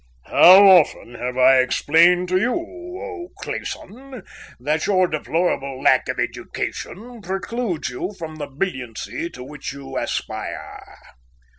[0.25, 4.23] "How often have I explained to you, O Clayson,
[4.59, 10.97] that your deplorable lack of education precludes you from the brilliancy to which you aspire?"